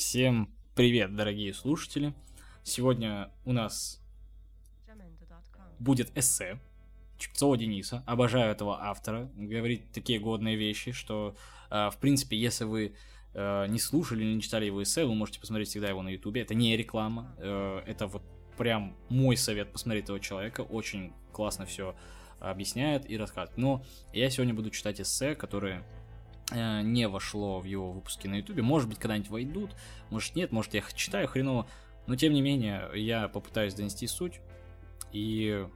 [0.00, 2.14] Всем привет, дорогие слушатели.
[2.62, 4.00] Сегодня у нас
[5.78, 6.58] будет эссе
[7.18, 8.02] Чепцова Дениса.
[8.06, 9.30] Обожаю этого автора.
[9.36, 11.36] Говорит такие годные вещи, что,
[11.70, 12.94] э, в принципе, если вы
[13.34, 16.40] э, не слушали или не читали его эссе, вы можете посмотреть всегда его на ютубе.
[16.40, 17.36] Это не реклама.
[17.36, 18.22] Э, это вот
[18.56, 20.62] прям мой совет посмотреть этого человека.
[20.62, 21.94] Очень классно все
[22.40, 23.58] объясняет и рассказывает.
[23.58, 25.99] Но я сегодня буду читать эссе, которое э,
[26.52, 28.62] не вошло в его выпуски на ютубе.
[28.62, 29.70] Может быть, когда-нибудь войдут,
[30.10, 31.66] может нет, может я читаю хреново.
[32.06, 34.40] Но тем не менее, я попытаюсь донести суть.
[35.12, 35.66] И,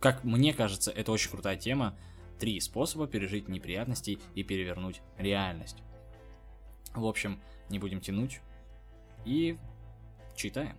[0.00, 1.96] как мне кажется, это очень крутая тема.
[2.38, 5.82] Три способа пережить неприятности и перевернуть реальность.
[6.94, 8.40] В общем, не будем тянуть.
[9.24, 9.58] И
[10.34, 10.76] читаем.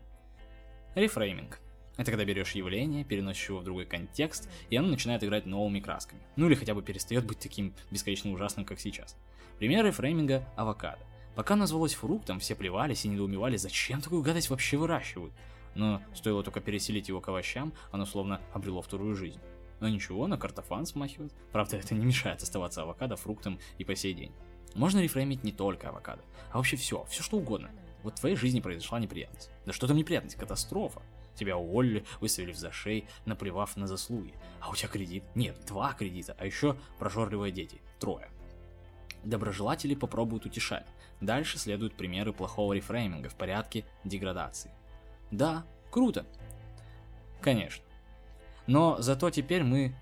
[0.95, 1.59] Рефрейминг.
[1.97, 6.21] Это когда берешь явление, переносишь его в другой контекст, и оно начинает играть новыми красками.
[6.35, 9.17] Ну или хотя бы перестает быть таким бесконечно ужасным, как сейчас.
[9.57, 10.99] Пример рефрейминга– авокадо.
[11.35, 15.33] Пока назвалось фруктом, все плевались и недоумевали, зачем такую гадость вообще выращивают.
[15.75, 19.39] Но стоило только переселить его к овощам, оно словно обрело вторую жизнь.
[19.79, 21.33] Но ничего, на картофан смахивает.
[21.51, 24.31] Правда, это не мешает оставаться авокадо фруктом и по сей день.
[24.73, 27.69] Можно рефреймить не только авокадо, а вообще все, все что угодно.
[28.03, 29.49] Вот в твоей жизни произошла неприятность.
[29.65, 31.01] Да что там неприятность, катастрофа.
[31.37, 34.33] Тебя уволили, выставили в зашей, наплевав на заслуги.
[34.59, 35.23] А у тебя кредит?
[35.35, 37.79] Нет, два кредита, а еще прожорливые дети.
[37.99, 38.29] Трое.
[39.23, 40.87] Доброжелатели попробуют утешать.
[41.21, 44.71] Дальше следуют примеры плохого рефрейминга в порядке деградации.
[45.29, 46.25] Да, круто.
[47.41, 47.83] Конечно.
[48.65, 49.95] Но зато теперь мы...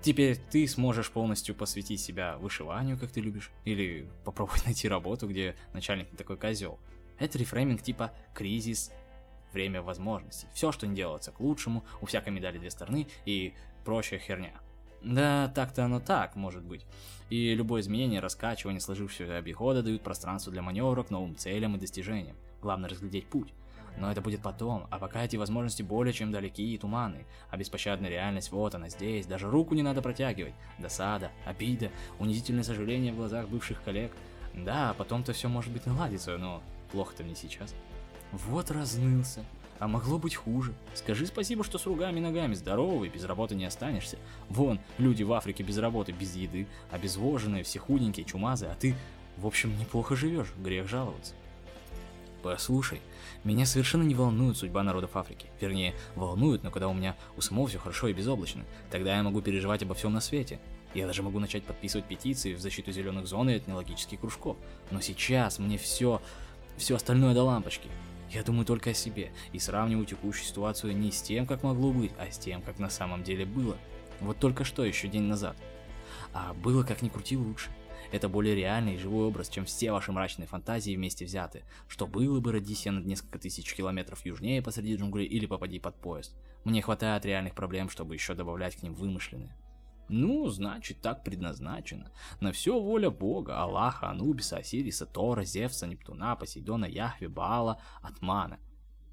[0.00, 5.56] Теперь ты сможешь полностью посвятить себя вышиванию, как ты любишь, или попробовать найти работу, где
[5.74, 6.78] начальник не такой козел.
[7.18, 8.92] Это рефрейминг типа кризис
[9.52, 10.46] время возможностей.
[10.52, 13.54] Все, что не делается к лучшему, у всякой медали две стороны и
[13.84, 14.52] прочая херня.
[15.02, 16.84] Да, так-то оно так, может быть.
[17.30, 22.36] И любое изменение, раскачивание сложившегося обихода дают пространство для маневра к новым целям и достижениям.
[22.60, 23.52] Главное разглядеть путь.
[23.98, 27.26] Но это будет потом, а пока эти возможности более чем далеки и туманны.
[27.50, 30.54] А беспощадная реальность вот она здесь, даже руку не надо протягивать.
[30.78, 34.12] Досада, обида, унизительное сожаление в глазах бывших коллег.
[34.54, 37.74] Да, потом-то все может быть наладится, но плохо-то мне сейчас.
[38.32, 39.44] Вот разнылся.
[39.78, 40.74] А могло быть хуже.
[40.94, 44.18] Скажи спасибо, что с ругами и ногами здоровый, без работы не останешься.
[44.48, 48.96] Вон, люди в Африке без работы, без еды, обезвоженные, все худенькие, чумазые, а ты,
[49.36, 51.34] в общем, неплохо живешь, грех жаловаться.
[52.42, 53.00] Послушай,
[53.44, 55.46] меня совершенно не волнует судьба народов Африки.
[55.60, 59.40] Вернее, волнует, но когда у меня у самого все хорошо и безоблачно, тогда я могу
[59.42, 60.58] переживать обо всем на свете.
[60.94, 64.56] Я даже могу начать подписывать петиции в защиту зеленых зон и этнологических кружков.
[64.90, 66.22] Но сейчас мне все,
[66.76, 67.88] все остальное до лампочки.
[68.30, 72.12] Я думаю только о себе и сравниваю текущую ситуацию не с тем, как могло быть,
[72.18, 73.76] а с тем, как на самом деле было.
[74.20, 75.56] Вот только что, еще день назад.
[76.32, 77.70] А было как ни крути лучше.
[78.10, 81.64] Это более реальный и живой образ, чем все ваши мрачные фантазии вместе взяты.
[81.88, 85.96] Что было бы, родись я над несколько тысяч километров южнее посреди джунглей или попади под
[85.96, 86.34] поезд.
[86.64, 89.54] Мне хватает реальных проблем, чтобы еще добавлять к ним вымышленные.
[90.08, 92.10] Ну, значит, так предназначено.
[92.40, 98.58] На все воля Бога, Аллаха, Анубиса, Осириса, Тора, Зевса, Нептуна, Посейдона, Яхве, Баала, Атмана.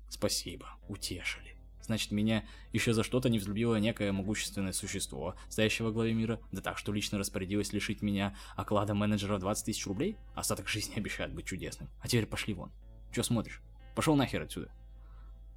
[0.09, 1.55] Спасибо, утешили.
[1.85, 6.61] Значит, меня еще за что-то не взлюбило некое могущественное существо, стоящее во главе мира, да
[6.61, 10.17] так, что лично распорядилось лишить меня оклада менеджера 20 тысяч рублей?
[10.33, 11.89] Остаток жизни обещает быть чудесным.
[12.01, 12.71] А теперь пошли вон.
[13.13, 13.61] Че смотришь?
[13.95, 14.71] Пошел нахер отсюда.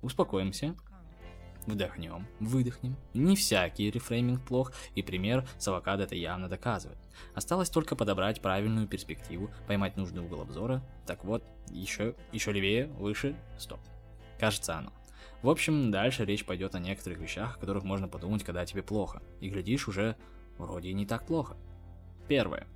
[0.02, 0.76] Успокоимся.
[1.68, 2.96] Вдохнем, выдохнем.
[3.12, 6.98] Не всякий рефрейминг плох, и пример с авокадо это явно доказывает.
[7.34, 10.82] Осталось только подобрать правильную перспективу, поймать нужный угол обзора.
[11.06, 13.80] Так вот, еще, еще левее, выше, стоп.
[14.40, 14.94] Кажется оно.
[15.42, 19.22] В общем, дальше речь пойдет о некоторых вещах, о которых можно подумать, когда тебе плохо.
[19.40, 20.16] И глядишь, уже
[20.56, 21.58] вроде и не так плохо.
[22.28, 22.66] Первое.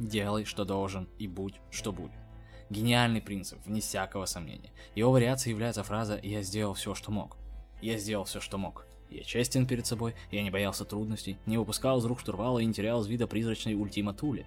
[0.00, 2.18] Делай, что должен, и будь, что будет.
[2.70, 4.72] Гениальный принцип, вне всякого сомнения.
[4.96, 7.36] Его вариацией является фраза «я сделал все, что мог».
[7.80, 8.86] Я сделал все, что мог.
[9.10, 12.72] Я честен перед собой, я не боялся трудностей, не выпускал из рук штурвала и не
[12.72, 14.46] терял из вида призрачной ультима Тули.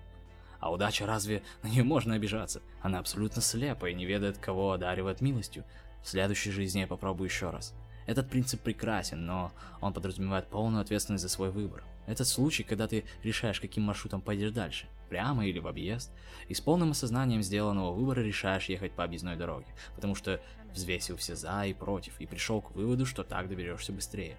[0.59, 2.61] А удача разве на нее можно обижаться?
[2.81, 5.63] Она абсолютно слепа и не ведает, кого одаривает милостью.
[6.03, 7.73] В следующей жизни я попробую еще раз.
[8.07, 11.83] Этот принцип прекрасен, но он подразумевает полную ответственность за свой выбор.
[12.07, 16.11] Это случай, когда ты решаешь, каким маршрутом пойдешь дальше, прямо или в объезд,
[16.47, 20.41] и с полным осознанием сделанного выбора решаешь ехать по объездной дороге, потому что
[20.73, 24.37] взвесил все за и против, и пришел к выводу, что так доберешься быстрее.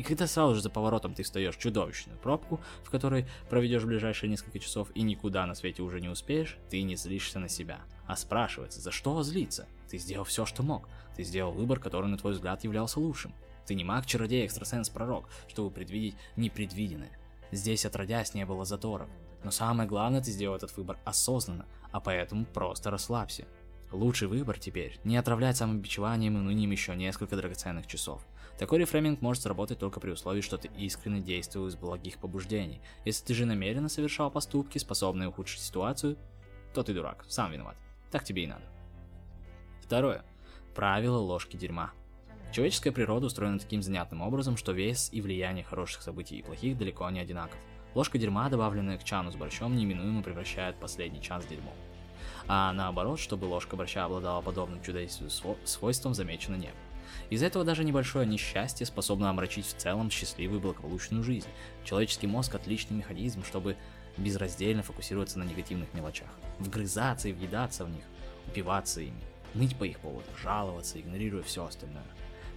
[0.00, 4.30] И когда сразу же за поворотом ты встаешь в чудовищную пробку, в которой проведешь ближайшие
[4.30, 7.80] несколько часов и никуда на свете уже не успеешь, ты не злишься на себя.
[8.06, 9.68] А спрашивается, за что злиться?
[9.90, 10.88] Ты сделал все, что мог.
[11.16, 13.34] Ты сделал выбор, который, на твой взгляд, являлся лучшим.
[13.66, 17.10] Ты не маг, чародей, экстрасенс, пророк, чтобы предвидеть непредвиденное.
[17.52, 19.10] Здесь отродясь не было заторов.
[19.42, 23.46] Но самое главное, ты сделал этот выбор осознанно, а поэтому просто расслабься.
[23.92, 28.24] Лучший выбор теперь– не отравлять самобичеванием и нынием еще несколько драгоценных часов.
[28.58, 32.82] Такой рефрейминг может сработать только при условии, что ты искренне действуешь из благих побуждений.
[33.04, 36.18] Если ты же намеренно совершал поступки, способные ухудшить ситуацию,
[36.74, 37.76] то ты дурак, сам виноват.
[38.10, 38.64] Так тебе и надо.
[39.82, 40.24] Второе.
[40.74, 41.90] Правило ложки дерьма.
[42.52, 47.08] Человеческая природа устроена таким занятным образом, что вес и влияние хороших событий и плохих далеко
[47.10, 47.58] не одинаков.
[47.94, 51.74] Ложка дерьма, добавленная к чану с борщом, неминуемо превращает последний чан с дерьмом.
[52.46, 55.30] А наоборот, чтобы ложка борща обладала подобным чудесным
[55.64, 56.76] свойством, замечено не было.
[57.30, 61.48] Из-за этого даже небольшое несчастье способно омрачить в целом счастливую и благополучную жизнь.
[61.84, 63.76] Человеческий мозг– отличный механизм, чтобы
[64.16, 66.28] безраздельно фокусироваться на негативных мелочах,
[66.58, 68.04] вгрызаться и въедаться в них,
[68.46, 69.20] упиваться ими,
[69.54, 72.04] ныть по их поводу, жаловаться, игнорируя все остальное.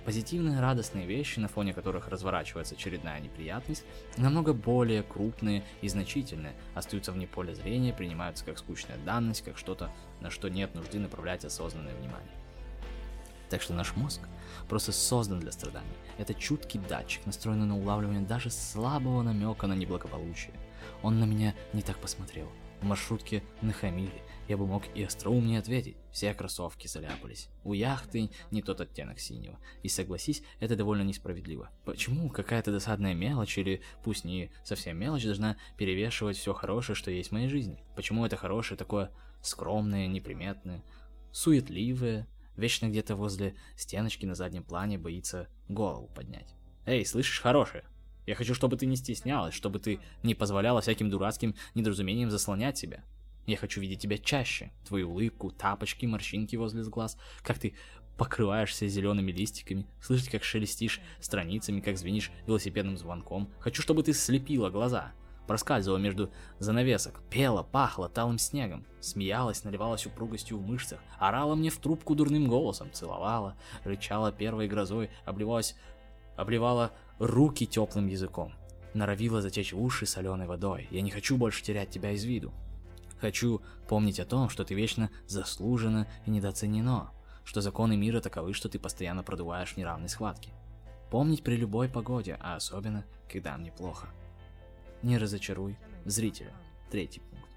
[0.05, 3.85] Позитивные радостные вещи, на фоне которых разворачивается очередная неприятность,
[4.17, 9.89] намного более крупные и значительные, остаются вне поля зрения, принимаются как скучная данность, как что-то,
[10.19, 12.31] на что нет нужды направлять осознанное внимание.
[13.49, 14.19] Так что наш мозг
[14.67, 15.87] просто создан для страданий.
[16.17, 20.53] Это чуткий датчик, настроенный на улавливание даже слабого намека на неблагополучие.
[21.01, 22.49] Он на меня не так посмотрел.
[22.83, 25.95] В маршрутке нахамили, я бы мог и остроумнее ответить.
[26.11, 27.47] Все кроссовки заляпались.
[27.63, 29.57] У яхты не тот оттенок синего.
[29.83, 31.69] И согласись, это довольно несправедливо.
[31.85, 37.29] Почему какая-то досадная мелочь, или пусть не совсем мелочь, должна перевешивать все хорошее, что есть
[37.29, 37.81] в моей жизни?
[37.95, 40.83] Почему это хорошее такое скромное, неприметное,
[41.31, 42.27] суетливое,
[42.57, 46.53] вечно где-то возле стеночки на заднем плане боится голову поднять?
[46.85, 47.85] Эй, слышишь, хорошее?
[48.25, 53.03] Я хочу, чтобы ты не стеснялась, чтобы ты не позволяла всяким дурацким недоразумениям заслонять себя.
[53.45, 54.71] Я хочу видеть тебя чаще.
[54.87, 57.17] Твою улыбку, тапочки, морщинки возле глаз.
[57.43, 57.73] Как ты
[58.17, 59.87] покрываешься зелеными листиками.
[60.01, 63.51] Слышать, как шелестишь страницами, как звенишь велосипедным звонком.
[63.59, 65.11] Хочу, чтобы ты слепила глаза.
[65.47, 71.77] Проскальзывала между занавесок, пела, пахла талым снегом, смеялась, наливалась упругостью в мышцах, орала мне в
[71.79, 75.75] трубку дурным голосом, целовала, рычала первой грозой, обливалась,
[76.37, 78.53] обливала руки теплым языком,
[78.93, 80.87] норовила затечь уши соленой водой.
[80.91, 82.53] Я не хочу больше терять тебя из виду.
[83.19, 87.11] Хочу помнить о том, что ты вечно заслужено и недооценено,
[87.45, 90.51] что законы мира таковы, что ты постоянно продуваешь в неравной схватке.
[91.09, 94.07] Помнить при любой погоде, а особенно, когда мне плохо.
[95.03, 96.53] Не разочаруй зрителя.
[96.91, 97.47] Третий пункт.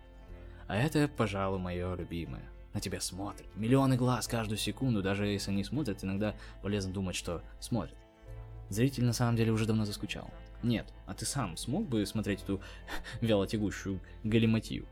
[0.69, 2.49] А это, пожалуй, мое любимое.
[2.75, 3.47] На тебя смотрят.
[3.57, 7.97] Миллионы глаз каждую секунду, даже если не смотрят, иногда полезно думать, что смотрят.
[8.69, 10.31] Зритель на самом деле уже давно заскучал.
[10.63, 12.61] Нет, а ты сам смог бы смотреть эту
[13.21, 14.87] вялотягущую галиматью?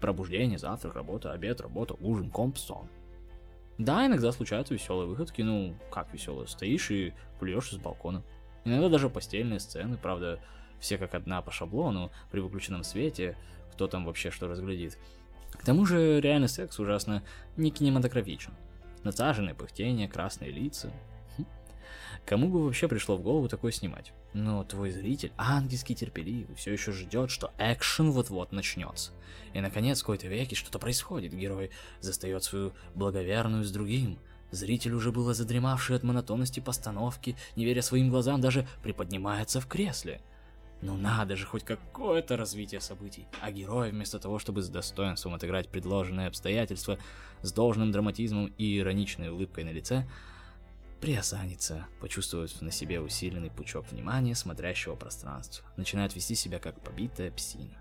[0.00, 2.88] Пробуждение, завтрак, работа, обед, работа, ужин, комп, сон.
[3.76, 8.22] Да, иногда случаются веселые выходки, ну, как веселые, стоишь и плюешь с балкона.
[8.64, 10.38] Иногда даже постельные сцены, правда,
[10.80, 13.36] все как одна по шаблону, при выключенном свете,
[13.72, 14.98] кто там вообще что разглядит.
[15.52, 17.22] К тому же реальный секс ужасно
[17.56, 18.52] не кинематографичен.
[19.02, 20.92] Насаженные пыхтения, красные лица,
[22.24, 24.12] Кому бы вообще пришло в голову такое снимать?
[24.32, 29.12] Но твой зритель, ангельский терпеливый, все еще ждет, что экшен вот-вот начнется.
[29.52, 31.34] И наконец, в какой-то веке что-то происходит.
[31.34, 31.70] Герой
[32.00, 34.18] застает свою благоверную с другим.
[34.50, 40.20] Зритель, уже было задремавший от монотонности постановки, не веря своим глазам, даже приподнимается в кресле.
[40.82, 43.26] Ну надо же, хоть какое-то развитие событий.
[43.42, 46.98] А герой, вместо того, чтобы с достоинством отыграть предложенные обстоятельства,
[47.42, 50.06] с должным драматизмом и ироничной улыбкой на лице,
[51.00, 57.76] приосанится, почувствовав на себе усиленный пучок внимания смотрящего пространства, начинает вести себя как побитая псина.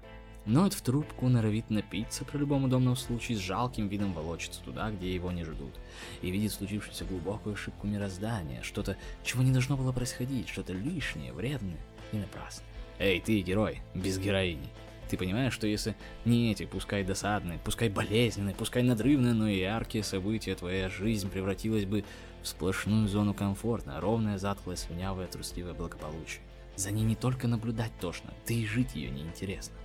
[0.46, 5.14] Ноет в трубку, норовит напиться при любом удобном случае, с жалким видом волочится туда, где
[5.14, 5.74] его не ждут,
[6.22, 11.78] и видит случившуюся глубокую ошибку мироздания, что-то, чего не должно было происходить, что-то лишнее, вредное
[12.14, 12.66] и напрасное.
[13.00, 14.70] Эй, ты, герой, без героини.
[15.10, 20.04] Ты понимаешь, что если не эти, пускай досадные, пускай болезненные, пускай надрывные, но и яркие
[20.04, 22.06] события, твоя жизнь превратилась бы
[22.42, 26.42] в сплошную зону комфорта, ровная, затклая, слюнявая, трусливое благополучие.
[26.76, 29.76] За ней не только наблюдать тошно, ты и жить ее неинтересно.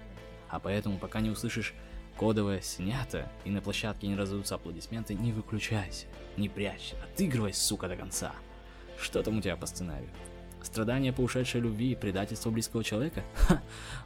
[0.48, 1.74] А поэтому, пока не услышишь
[2.16, 6.06] кодовое «снято» и на площадке не раздадутся аплодисменты, не выключайся,
[6.36, 8.32] не прячься, отыгрывай, сука, до конца.
[8.96, 10.10] Что там у тебя по сценарию?
[10.62, 13.24] Страдания по ушедшей любви и предательство близкого человека?
[13.34, 13.60] Ха,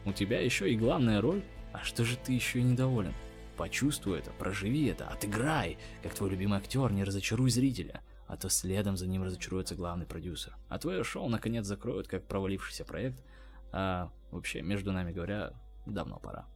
[0.07, 1.43] у тебя еще и главная роль.
[1.75, 3.13] А что же ты еще и недоволен?
[3.59, 8.97] Почувствуй это, проживи это, отыграй, как твой любимый актер, не разочаруй зрителя а то следом
[8.97, 10.57] за ним разочаруется главный продюсер.
[10.69, 13.25] А твое шоу наконец закроют как провалившийся проект,
[13.73, 15.55] а вообще, между нами говоря,
[15.87, 16.47] давно пора.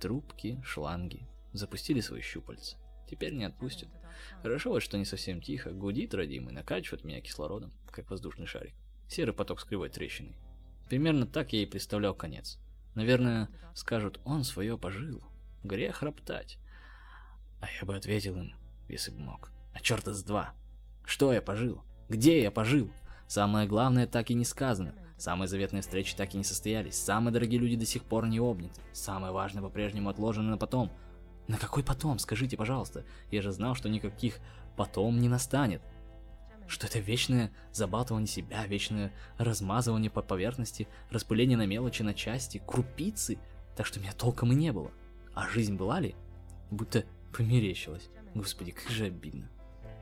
[0.00, 2.76] Трубки, шланги запустили свои щупальца.
[3.08, 3.88] Теперь не отпустят.
[4.42, 8.74] Хорошо вот, что не совсем тихо, гудит родимый, накачивает меня кислородом, как воздушный шарик.
[9.08, 10.36] Серый поток с кривой трещиной.
[10.88, 12.58] Примерно так я и представлял конец.
[12.94, 15.22] Наверное, скажут, он свое пожил.
[15.62, 16.58] Грех роптать.
[17.60, 18.54] А я бы ответил им,
[18.88, 19.50] Если бы мог.
[19.72, 20.54] А черта с два.
[21.04, 21.82] Что я пожил?
[22.08, 22.90] Где я пожил?
[23.26, 24.94] Самое главное так и не сказано.
[25.16, 26.96] Самые заветные встречи так и не состоялись.
[26.96, 28.80] Самые дорогие люди до сих пор не обняты.
[28.92, 30.90] Самое важное по-прежнему отложено на потом.
[31.48, 33.04] На какой потом, скажите, пожалуйста?
[33.30, 34.38] Я же знал, что никаких
[34.76, 35.82] потом не настанет.
[36.66, 43.38] Что это вечное забалтывание себя, вечное размазывание по поверхности, распыление на мелочи, на части, крупицы,
[43.76, 44.90] так что меня толком и не было.
[45.34, 46.14] А жизнь была ли?
[46.70, 47.04] Будто
[47.36, 48.08] померещилась.
[48.34, 49.48] Господи, как же обидно.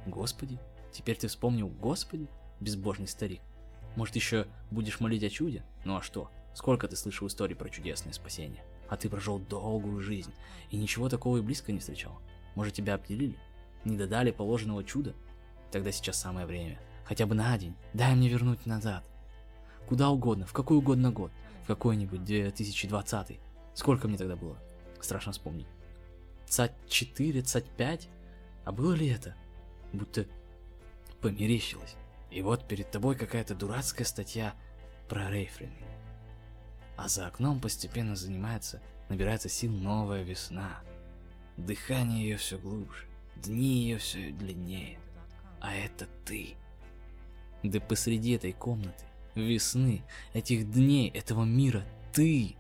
[0.07, 0.59] Господи,
[0.93, 2.29] теперь ты вспомнил Господи,
[2.61, 3.41] безбожный старик.
[3.97, 5.65] Может, еще будешь молить о чуде?
[5.85, 6.31] Ну а что?
[6.55, 8.65] Сколько ты слышал историй про чудесное спасение?
[8.89, 10.33] А ты прожил долгую жизнь,
[10.71, 12.21] и ничего такого и близко не встречал.
[12.55, 13.37] Может, тебя обделили?
[13.85, 15.15] Не додали положенного чуда?
[15.71, 16.79] Тогда сейчас самое время.
[17.05, 17.75] Хотя бы на день.
[17.95, 19.05] Дай мне вернуть назад.
[19.89, 21.33] Куда угодно, в какой угодно год.
[21.65, 23.41] В какой-нибудь 2020.
[23.75, 24.59] Сколько мне тогда было?
[25.01, 25.67] Страшно вспомнить.
[26.47, 28.09] Цать 4, цать 5?
[28.65, 29.37] А было ли это?
[29.93, 30.27] Будто
[31.21, 31.97] померещилось.
[32.31, 34.55] И вот перед тобой какая-то дурацкая статья
[35.09, 35.73] про рейфринг.
[36.97, 40.81] А за окном постепенно занимается, набирается сил новая весна.
[41.57, 44.99] Дыхание ее все глубже, дни ее все длиннее.
[45.61, 46.55] А это ты.
[47.63, 52.57] Да посреди этой комнаты, весны, этих дней, этого мира, ты.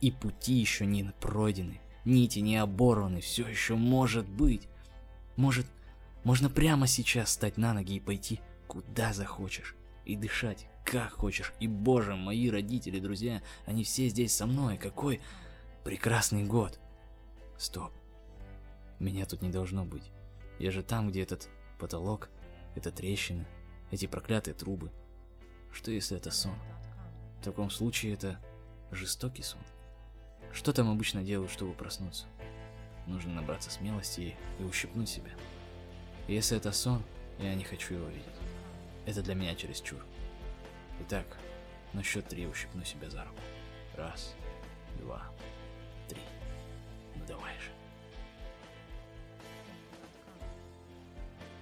[0.00, 4.68] И пути еще не пройдены, нити не оборваны, все еще может быть.
[5.36, 5.66] Может,
[6.28, 9.74] можно прямо сейчас встать на ноги и пойти куда захочешь.
[10.04, 11.54] И дышать как хочешь.
[11.58, 14.76] И боже, мои родители, друзья, они все здесь со мной.
[14.76, 15.22] Какой
[15.84, 16.78] прекрасный год.
[17.56, 17.94] Стоп.
[18.98, 20.10] Меня тут не должно быть.
[20.58, 22.28] Я же там, где этот потолок,
[22.74, 23.46] эта трещина,
[23.90, 24.92] эти проклятые трубы.
[25.72, 26.58] Что если это сон?
[27.40, 28.38] В таком случае это
[28.90, 29.62] жестокий сон.
[30.52, 32.26] Что там обычно делают, чтобы проснуться?
[33.06, 35.30] Нужно набраться смелости и ущипнуть себя.
[36.28, 37.02] Если это сон,
[37.38, 38.26] я не хочу его видеть.
[39.06, 39.98] Это для меня чересчур.
[41.00, 41.24] Итак,
[41.94, 43.40] на счет три ущипну себя за руку.
[43.96, 44.34] Раз,
[44.98, 45.22] два,
[46.06, 46.20] три.
[47.16, 47.70] Ну давай же.